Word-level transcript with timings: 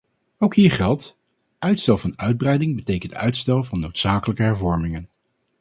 Ook 0.37 0.55
hier 0.55 0.71
geldt: 0.71 1.17
uitstel 1.59 1.97
van 1.97 2.19
uitbreiding 2.19 2.75
betekent 2.75 3.13
uitstel 3.13 3.63
van 3.63 3.79
noodzakelijke 3.79 4.43
hervormingen. 4.43 5.09